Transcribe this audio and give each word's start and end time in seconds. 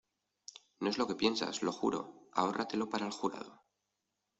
¡No 0.79 0.89
es 0.89 0.97
lo 0.97 1.05
que 1.05 1.13
piensas, 1.13 1.61
lo 1.61 1.71
juro!¡ 1.71 2.15
ahórratelo 2.33 2.89
para 2.89 3.05
el 3.05 3.11
jurado! 3.11 3.61